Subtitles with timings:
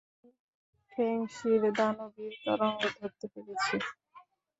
[0.13, 0.29] আমি
[0.91, 3.75] ফেংশির দানবীয় তরঙ্গ ধরতে পেরেছি।